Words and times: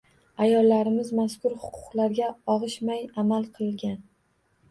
Ayollarimiz 0.43 1.09
mazkur 1.17 1.53
huquqlarga 1.65 2.29
og‘ishmay 2.53 3.05
amal 3.25 3.45
qilgan. 3.59 3.97